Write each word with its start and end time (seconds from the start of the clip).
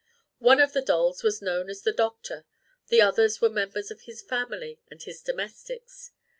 One 0.39 0.59
of 0.59 0.73
the 0.73 0.81
dolls 0.81 1.21
was 1.21 1.43
known 1.43 1.69
as 1.69 1.83
"the 1.83 1.91
doctor"; 1.91 2.47
the 2.87 3.01
others 3.03 3.39
were 3.39 3.49
the 3.49 3.53
members 3.53 3.91
of 3.91 4.01
his 4.01 4.23
family 4.23 4.79
and 4.89 4.99
his 4.99 5.21
domestics. 5.21 6.11